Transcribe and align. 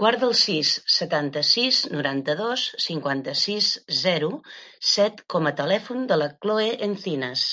Guarda 0.00 0.26
el 0.30 0.32
sis, 0.40 0.72
setanta-sis, 0.96 1.78
noranta-dos, 1.98 2.64
cinquanta-sis, 2.88 3.70
zero, 4.02 4.30
set 4.90 5.24
com 5.36 5.50
a 5.50 5.56
telèfon 5.64 6.06
de 6.14 6.22
la 6.24 6.30
Chloé 6.44 6.70
Encinas. 6.92 7.48